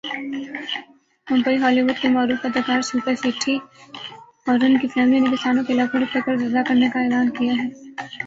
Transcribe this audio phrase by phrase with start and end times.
[1.27, 3.55] Mumbai Bollywood کی معروف اداکارہ شلپا شیٹھی
[4.47, 7.53] اور اُن کی فیملی نے کسانوں کے لاکھوں روپے قرض ادا کرنے کا اعلان کیا
[7.53, 7.67] ہے